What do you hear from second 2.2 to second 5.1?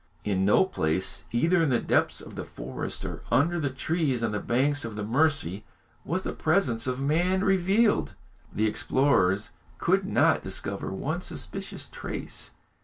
of the forest or under the trees on the banks of the